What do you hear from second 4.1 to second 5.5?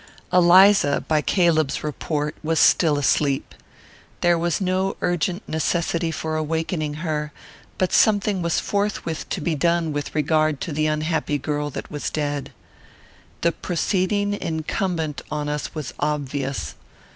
There was no urgent